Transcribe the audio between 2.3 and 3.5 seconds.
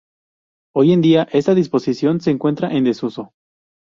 encuentra en desuso.